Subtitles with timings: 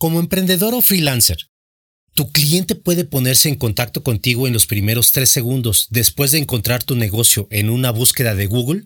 [0.00, 1.48] Como emprendedor o freelancer,
[2.14, 6.84] ¿tu cliente puede ponerse en contacto contigo en los primeros tres segundos después de encontrar
[6.84, 8.84] tu negocio en una búsqueda de Google?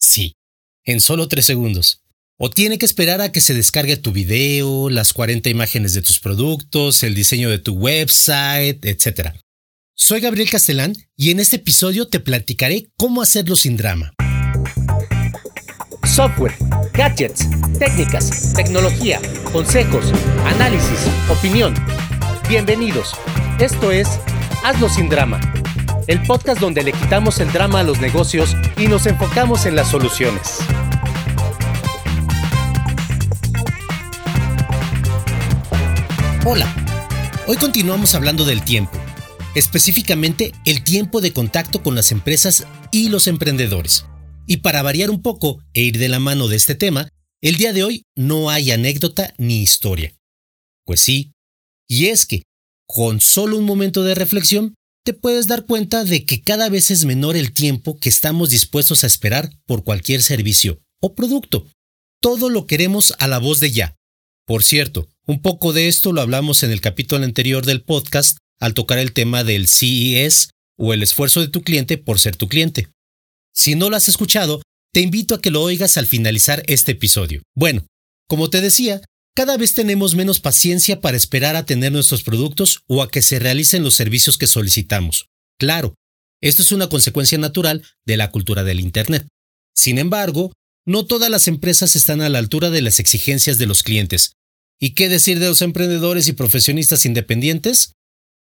[0.00, 0.32] Sí,
[0.86, 2.00] en solo tres segundos.
[2.38, 6.20] O tiene que esperar a que se descargue tu video, las 40 imágenes de tus
[6.20, 9.34] productos, el diseño de tu website, etc.
[9.94, 14.14] Soy Gabriel Castelán y en este episodio te platicaré cómo hacerlo sin drama
[16.18, 16.54] software,
[16.94, 17.46] gadgets,
[17.78, 19.20] técnicas, tecnología,
[19.52, 20.12] consejos,
[20.44, 20.98] análisis,
[21.30, 21.74] opinión.
[22.48, 23.14] Bienvenidos.
[23.58, 24.08] Esto es
[24.62, 25.40] Hazlo sin drama,
[26.06, 29.88] el podcast donde le quitamos el drama a los negocios y nos enfocamos en las
[29.88, 30.58] soluciones.
[36.44, 36.66] Hola,
[37.46, 38.98] hoy continuamos hablando del tiempo,
[39.54, 44.06] específicamente el tiempo de contacto con las empresas y los emprendedores.
[44.46, 47.08] Y para variar un poco e ir de la mano de este tema,
[47.40, 50.14] el día de hoy no hay anécdota ni historia.
[50.84, 51.32] Pues sí,
[51.88, 52.42] y es que,
[52.86, 57.04] con solo un momento de reflexión, te puedes dar cuenta de que cada vez es
[57.04, 61.66] menor el tiempo que estamos dispuestos a esperar por cualquier servicio o producto.
[62.20, 63.96] Todo lo queremos a la voz de ya.
[64.46, 68.74] Por cierto, un poco de esto lo hablamos en el capítulo anterior del podcast al
[68.74, 72.88] tocar el tema del CES o el esfuerzo de tu cliente por ser tu cliente.
[73.54, 77.42] Si no lo has escuchado, te invito a que lo oigas al finalizar este episodio.
[77.54, 77.86] Bueno,
[78.28, 79.00] como te decía,
[79.34, 83.38] cada vez tenemos menos paciencia para esperar a tener nuestros productos o a que se
[83.38, 85.26] realicen los servicios que solicitamos.
[85.58, 85.94] Claro,
[86.40, 89.26] esto es una consecuencia natural de la cultura del Internet.
[89.76, 90.52] Sin embargo,
[90.86, 94.32] no todas las empresas están a la altura de las exigencias de los clientes.
[94.80, 97.92] ¿Y qué decir de los emprendedores y profesionistas independientes?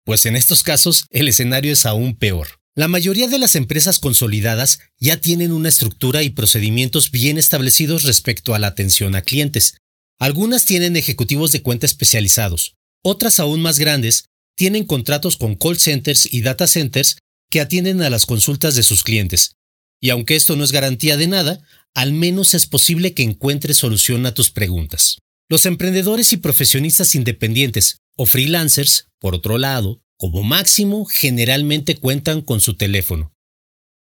[0.05, 2.60] Pues en estos casos el escenario es aún peor.
[2.77, 8.55] La mayoría de las empresas consolidadas ya tienen una estructura y procedimientos bien establecidos respecto
[8.55, 9.75] a la atención a clientes.
[10.19, 16.29] Algunas tienen ejecutivos de cuenta especializados, otras aún más grandes tienen contratos con call centers
[16.31, 17.17] y data centers
[17.51, 19.57] que atienden a las consultas de sus clientes.
[20.01, 21.61] Y aunque esto no es garantía de nada,
[21.95, 25.19] al menos es posible que encuentres solución a tus preguntas.
[25.49, 32.61] Los emprendedores y profesionistas independientes o freelancers, por otro lado, como máximo, generalmente cuentan con
[32.61, 33.33] su teléfono.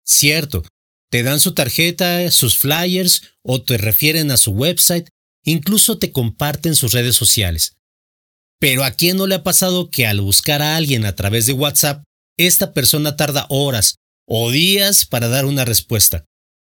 [0.05, 0.63] Cierto,
[1.11, 5.09] te dan su tarjeta, sus flyers o te refieren a su website,
[5.43, 7.73] incluso te comparten sus redes sociales.
[8.61, 11.53] Pero ¿a quién no le ha pasado que al buscar a alguien a través de
[11.53, 12.05] WhatsApp,
[12.37, 13.95] esta persona tarda horas
[14.25, 16.23] o días para dar una respuesta?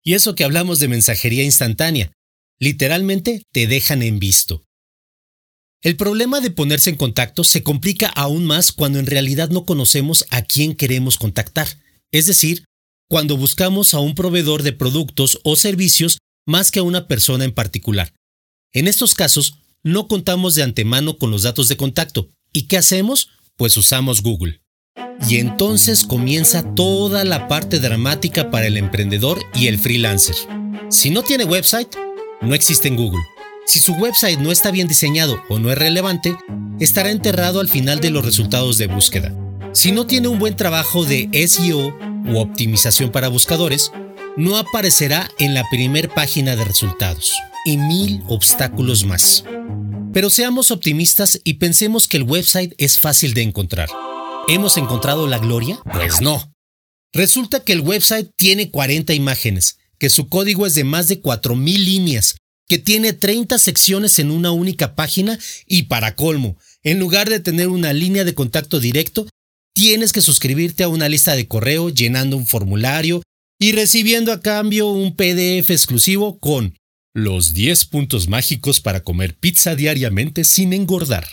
[0.03, 2.11] Y eso que hablamos de mensajería instantánea,
[2.59, 4.66] literalmente te dejan en visto.
[5.83, 10.25] El problema de ponerse en contacto se complica aún más cuando en realidad no conocemos
[10.31, 11.69] a quién queremos contactar,
[12.13, 12.65] es decir,
[13.09, 17.53] cuando buscamos a un proveedor de productos o servicios más que a una persona en
[17.53, 18.13] particular.
[18.73, 22.29] En estos casos, no contamos de antemano con los datos de contacto.
[22.53, 23.31] ¿Y qué hacemos?
[23.57, 24.61] Pues usamos Google.
[25.29, 30.35] Y entonces comienza toda la parte dramática para el emprendedor y el freelancer.
[30.91, 31.95] Si no tiene website,
[32.41, 33.23] no existe en Google.
[33.67, 36.37] Si su website no está bien diseñado o no es relevante,
[36.79, 39.35] estará enterrado al final de los resultados de búsqueda.
[39.73, 43.91] Si no tiene un buen trabajo de SEO u optimización para buscadores,
[44.37, 47.35] no aparecerá en la primer página de resultados.
[47.65, 49.43] Y mil obstáculos más.
[50.13, 53.89] Pero seamos optimistas y pensemos que el website es fácil de encontrar.
[54.47, 55.81] ¿Hemos encontrado la gloria?
[55.93, 56.53] Pues no.
[57.13, 61.79] Resulta que el website tiene 40 imágenes, que su código es de más de 4.000
[61.79, 62.37] líneas
[62.69, 67.69] que tiene 30 secciones en una única página y para colmo, en lugar de tener
[67.69, 69.29] una línea de contacto directo,
[69.75, 73.23] tienes que suscribirte a una lista de correo llenando un formulario
[73.59, 76.77] y recibiendo a cambio un PDF exclusivo con
[77.15, 81.27] los 10 puntos mágicos para comer pizza diariamente sin engordar.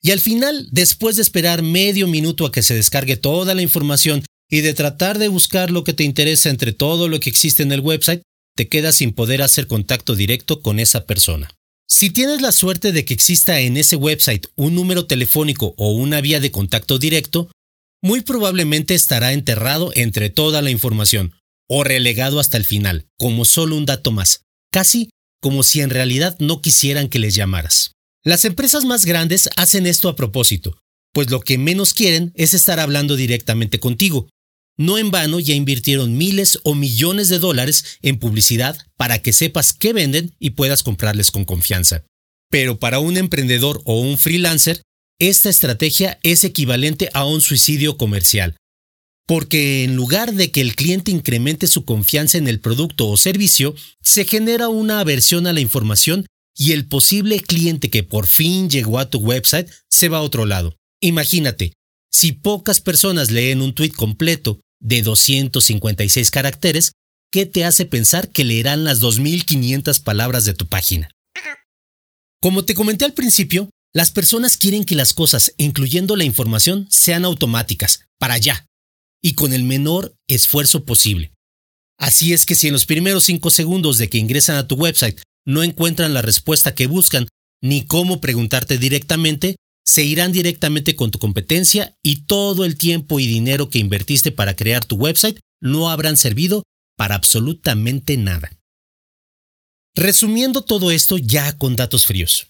[0.00, 4.24] Y al final, después de esperar medio minuto a que se descargue toda la información
[4.48, 7.72] y de tratar de buscar lo que te interesa entre todo lo que existe en
[7.72, 8.22] el website,
[8.56, 11.50] te quedas sin poder hacer contacto directo con esa persona.
[11.88, 16.20] Si tienes la suerte de que exista en ese website un número telefónico o una
[16.20, 17.50] vía de contacto directo,
[18.02, 21.34] muy probablemente estará enterrado entre toda la información
[21.68, 24.42] o relegado hasta el final, como solo un dato más,
[24.72, 25.10] casi
[25.40, 27.92] como si en realidad no quisieran que les llamaras.
[28.24, 30.78] Las empresas más grandes hacen esto a propósito,
[31.12, 34.28] pues lo que menos quieren es estar hablando directamente contigo,
[34.82, 39.72] no en vano ya invirtieron miles o millones de dólares en publicidad para que sepas
[39.72, 42.04] qué venden y puedas comprarles con confianza.
[42.50, 44.82] Pero para un emprendedor o un freelancer,
[45.18, 48.56] esta estrategia es equivalente a un suicidio comercial.
[49.26, 53.76] Porque en lugar de que el cliente incremente su confianza en el producto o servicio,
[54.02, 56.26] se genera una aversión a la información
[56.56, 60.44] y el posible cliente que por fin llegó a tu website se va a otro
[60.44, 60.76] lado.
[61.00, 61.72] Imagínate,
[62.10, 66.92] si pocas personas leen un tweet completo de 256 caracteres,
[67.30, 71.08] ¿qué te hace pensar que leerán las 2500 palabras de tu página?
[72.42, 77.24] Como te comenté al principio, las personas quieren que las cosas, incluyendo la información, sean
[77.24, 78.66] automáticas, para allá,
[79.22, 81.32] y con el menor esfuerzo posible.
[81.98, 85.20] Así es que si en los primeros 5 segundos de que ingresan a tu website
[85.46, 87.28] no encuentran la respuesta que buscan,
[87.62, 93.26] ni cómo preguntarte directamente, se irán directamente con tu competencia y todo el tiempo y
[93.26, 96.62] dinero que invertiste para crear tu website no habrán servido
[96.96, 98.50] para absolutamente nada.
[99.94, 102.48] Resumiendo todo esto ya con datos fríos.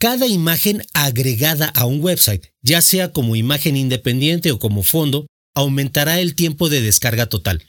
[0.00, 5.26] Cada imagen agregada a un website, ya sea como imagen independiente o como fondo,
[5.56, 7.64] aumentará el tiempo de descarga total.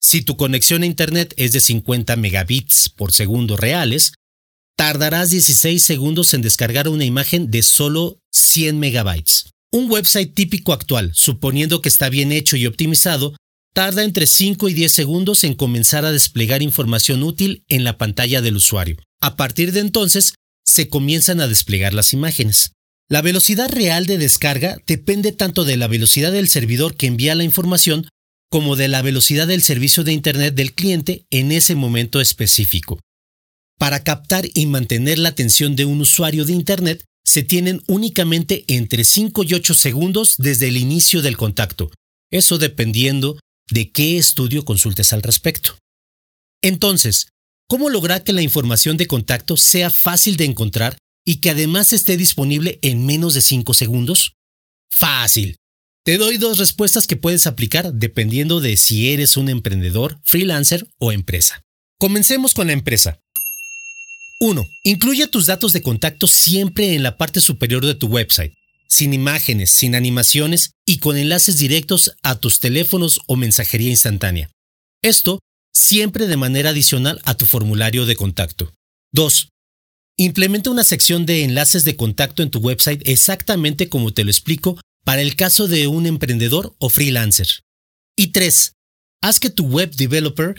[0.00, 4.12] Si tu conexión a Internet es de 50 megabits por segundo reales,
[4.76, 9.50] tardarás 16 segundos en descargar una imagen de solo 100 megabytes.
[9.72, 13.34] Un website típico actual, suponiendo que está bien hecho y optimizado,
[13.74, 18.42] tarda entre 5 y 10 segundos en comenzar a desplegar información útil en la pantalla
[18.42, 18.96] del usuario.
[19.20, 20.34] A partir de entonces,
[20.64, 22.72] se comienzan a desplegar las imágenes.
[23.08, 27.44] La velocidad real de descarga depende tanto de la velocidad del servidor que envía la
[27.44, 28.08] información
[28.50, 33.00] como de la velocidad del servicio de Internet del cliente en ese momento específico.
[33.78, 39.04] Para captar y mantener la atención de un usuario de Internet, se tienen únicamente entre
[39.04, 41.90] 5 y 8 segundos desde el inicio del contacto,
[42.30, 43.38] eso dependiendo
[43.68, 45.76] de qué estudio consultes al respecto.
[46.62, 47.28] Entonces,
[47.68, 52.16] ¿cómo lograr que la información de contacto sea fácil de encontrar y que además esté
[52.16, 54.32] disponible en menos de 5 segundos?
[54.88, 55.56] Fácil.
[56.04, 61.10] Te doy dos respuestas que puedes aplicar dependiendo de si eres un emprendedor, freelancer o
[61.10, 61.62] empresa.
[61.98, 63.18] Comencemos con la empresa.
[64.40, 64.66] 1.
[64.84, 68.52] Incluye tus datos de contacto siempre en la parte superior de tu website,
[68.88, 74.50] sin imágenes, sin animaciones y con enlaces directos a tus teléfonos o mensajería instantánea.
[75.02, 75.38] Esto
[75.72, 78.72] siempre de manera adicional a tu formulario de contacto.
[79.12, 79.48] 2.
[80.18, 84.80] Implementa una sección de enlaces de contacto en tu website exactamente como te lo explico
[85.04, 87.46] para el caso de un emprendedor o freelancer.
[88.16, 88.72] Y 3.
[89.22, 90.56] Haz que tu web developer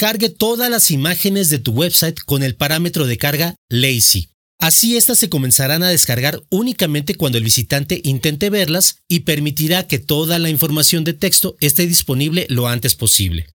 [0.00, 4.30] cargue todas las imágenes de tu website con el parámetro de carga lazy.
[4.58, 9.98] Así estas se comenzarán a descargar únicamente cuando el visitante intente verlas y permitirá que
[9.98, 13.50] toda la información de texto esté disponible lo antes posible.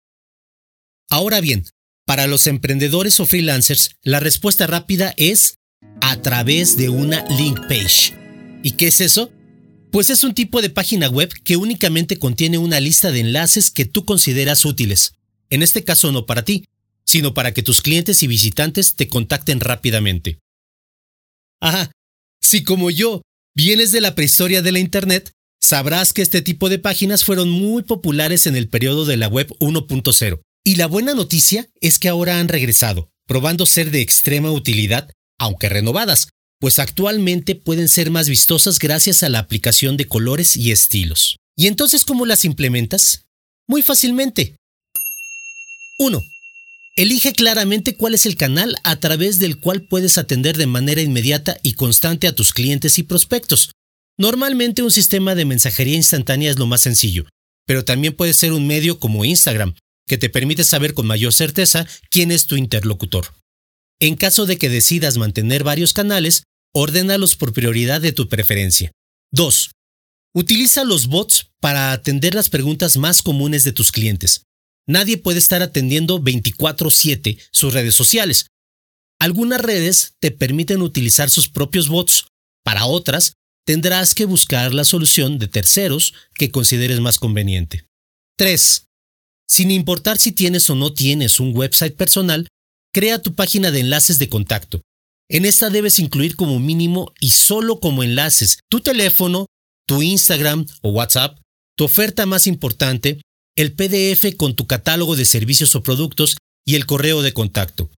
[1.08, 1.64] Ahora bien,
[2.06, 5.58] para los emprendedores o freelancers, la respuesta rápida es
[6.00, 8.14] a través de una link page.
[8.64, 9.30] ¿Y qué es eso?
[9.92, 13.84] Pues es un tipo de página web que únicamente contiene una lista de enlaces que
[13.84, 15.12] tú consideras útiles.
[15.52, 16.64] En este caso no para ti,
[17.04, 20.38] sino para que tus clientes y visitantes te contacten rápidamente.
[21.60, 21.93] Ajá,
[22.40, 23.20] si como yo
[23.54, 27.82] vienes de la prehistoria de la Internet, sabrás que este tipo de páginas fueron muy
[27.82, 30.40] populares en el periodo de la web 1.0.
[30.64, 35.69] Y la buena noticia es que ahora han regresado, probando ser de extrema utilidad, aunque
[35.69, 36.28] renovadas,
[36.60, 41.37] pues actualmente pueden ser más vistosas gracias a la aplicación de colores y estilos.
[41.58, 43.26] ¿Y entonces cómo las implementas?
[43.69, 44.56] Muy fácilmente.
[46.02, 46.22] 1.
[46.96, 51.56] Elige claramente cuál es el canal a través del cual puedes atender de manera inmediata
[51.62, 53.71] y constante a tus clientes y prospectos.
[54.18, 57.25] Normalmente un sistema de mensajería instantánea es lo más sencillo,
[57.66, 59.75] pero también puede ser un medio como Instagram,
[60.06, 63.35] que te permite saber con mayor certeza quién es tu interlocutor.
[64.00, 66.42] En caso de que decidas mantener varios canales,
[66.75, 68.92] Ordénalos por prioridad de tu preferencia.
[69.32, 69.73] 2.
[70.35, 74.44] Utiliza los bots para atender las preguntas más comunes de tus clientes.
[74.86, 78.46] Nadie puede estar atendiendo 24/7 sus redes sociales.
[79.20, 82.26] Algunas redes te permiten utilizar sus propios bots.
[82.64, 83.34] Para otras,
[83.64, 87.86] tendrás que buscar la solución de terceros que consideres más conveniente.
[88.36, 88.86] 3.
[89.48, 92.48] Sin importar si tienes o no tienes un website personal,
[92.92, 94.80] crea tu página de enlaces de contacto.
[95.30, 99.46] En esta debes incluir como mínimo y solo como enlaces tu teléfono,
[99.86, 101.38] tu Instagram o WhatsApp,
[101.76, 103.20] tu oferta más importante,
[103.56, 107.90] el PDF con tu catálogo de servicios o productos y el correo de contacto.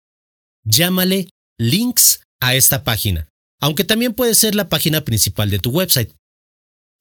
[0.65, 3.29] Llámale links a esta página,
[3.61, 6.13] aunque también puede ser la página principal de tu website.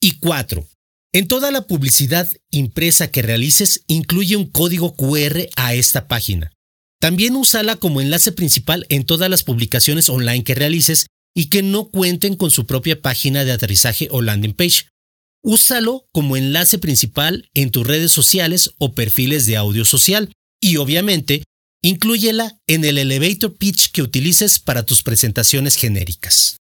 [0.00, 0.66] Y 4.
[1.12, 6.52] En toda la publicidad impresa que realices, incluye un código QR a esta página.
[7.00, 11.88] También úsala como enlace principal en todas las publicaciones online que realices y que no
[11.90, 14.86] cuenten con su propia página de aterrizaje o landing page.
[15.44, 21.42] Úsalo como enlace principal en tus redes sociales o perfiles de audio social y obviamente
[21.84, 26.56] Inclúyela en el elevator pitch que utilices para tus presentaciones genéricas.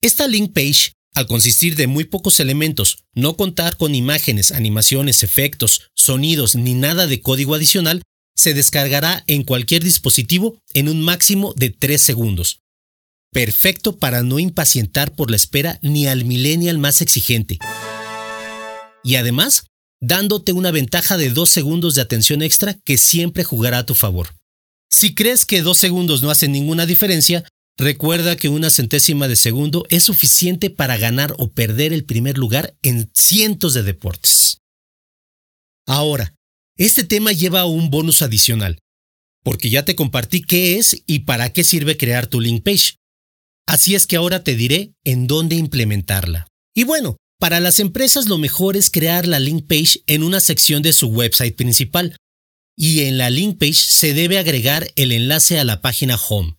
[0.00, 5.90] Esta link page, al consistir de muy pocos elementos, no contar con imágenes, animaciones, efectos,
[5.94, 8.00] sonidos ni nada de código adicional,
[8.34, 12.60] se descargará en cualquier dispositivo en un máximo de 3 segundos.
[13.30, 17.58] Perfecto para no impacientar por la espera ni al millennial más exigente.
[19.04, 19.64] Y además,
[20.00, 24.34] dándote una ventaja de 2 segundos de atención extra que siempre jugará a tu favor.
[24.90, 27.44] Si crees que 2 segundos no hacen ninguna diferencia,
[27.78, 32.74] recuerda que una centésima de segundo es suficiente para ganar o perder el primer lugar
[32.82, 34.58] en cientos de deportes.
[35.86, 36.34] Ahora,
[36.76, 38.78] este tema lleva un bonus adicional,
[39.42, 42.96] porque ya te compartí qué es y para qué sirve crear tu link page.
[43.66, 46.48] Así es que ahora te diré en dónde implementarla.
[46.74, 50.80] Y bueno, para las empresas lo mejor es crear la link page en una sección
[50.80, 52.16] de su website principal.
[52.78, 56.54] Y en la link page se debe agregar el enlace a la página home.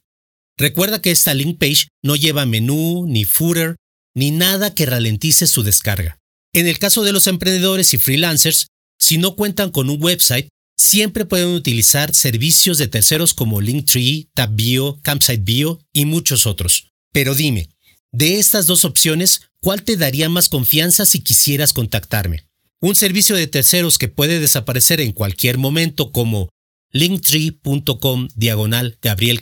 [0.57, 3.77] Recuerda que esta link page no lleva menú, ni footer,
[4.13, 6.19] ni nada que ralentice su descarga.
[6.51, 8.67] En el caso de los emprendedores y freelancers,
[8.99, 14.99] si no cuentan con un website, siempre pueden utilizar servicios de terceros como Linktree, TabBio,
[15.01, 16.89] CampsiteBio y muchos otros.
[17.13, 17.69] Pero dime,
[18.11, 22.45] de estas dos opciones, ¿cuál te daría más confianza si quisieras contactarme?
[22.81, 26.49] Un servicio de terceros que puede desaparecer en cualquier momento como
[26.91, 29.39] linktree.com diagonal Gabriel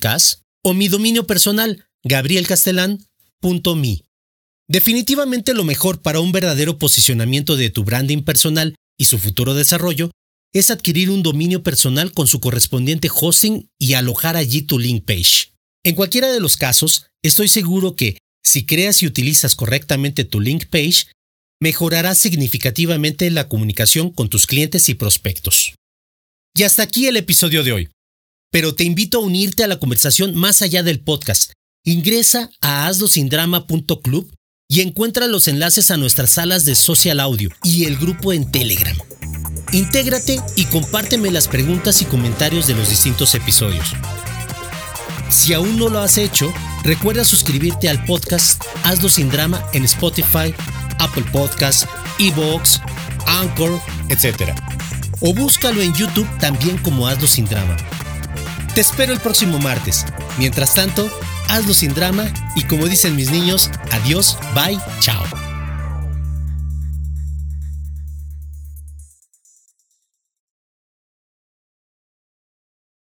[0.64, 4.04] o mi dominio personal gabrielcastelán.me.
[4.68, 10.12] Definitivamente lo mejor para un verdadero posicionamiento de tu branding personal y su futuro desarrollo
[10.54, 15.52] es adquirir un dominio personal con su correspondiente hosting y alojar allí tu link page.
[15.84, 20.66] En cualquiera de los casos, estoy seguro que si creas y utilizas correctamente tu link
[20.68, 21.08] page,
[21.62, 25.76] mejorará significativamente la comunicación con tus clientes y prospectos.
[26.56, 27.90] Y hasta aquí el episodio de hoy.
[28.52, 31.54] Pero te invito a unirte a la conversación más allá del podcast.
[31.86, 34.34] Ingresa a hazlosindrama.club
[34.68, 38.98] y encuentra los enlaces a nuestras salas de social audio y el grupo en Telegram.
[39.72, 43.94] Intégrate y compárteme las preguntas y comentarios de los distintos episodios.
[45.32, 50.54] Si aún no lo has hecho, recuerda suscribirte al podcast Hazlo sin drama en Spotify,
[51.00, 51.88] Apple Podcasts,
[52.20, 52.82] Evox,
[53.26, 54.54] Anchor, etc.
[55.22, 57.78] O búscalo en YouTube también como Hazlo sin drama.
[58.76, 60.06] Te espero el próximo martes.
[60.38, 61.10] Mientras tanto,
[61.50, 65.41] hazlo sin drama y como dicen mis niños, adiós, bye, chao.